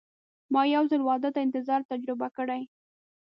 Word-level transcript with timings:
ما 0.53 0.61
یو 0.75 0.83
ځل 0.91 1.01
واده 1.09 1.29
ته 1.35 1.39
انتظار 1.45 1.81
تجربه 1.91 2.27
کړی. 2.37 2.61